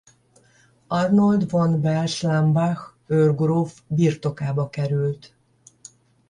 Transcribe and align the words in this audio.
Arnold 0.87 1.45
von 1.49 1.73
Wels-Lambach 1.83 2.93
őrgróf 3.07 3.81
birtokába 3.87 4.69
került. 4.69 5.35